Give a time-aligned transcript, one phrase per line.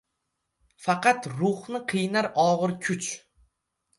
[0.85, 3.13] Faqat ruhni qiynar og‘ir kuch.